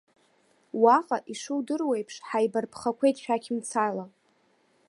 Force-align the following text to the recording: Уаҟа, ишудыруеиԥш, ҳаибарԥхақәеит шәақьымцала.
Уаҟа, 0.81 1.17
ишудыруеиԥш, 1.31 2.15
ҳаибарԥхақәеит 2.27 3.17
шәақьымцала. 3.23 4.05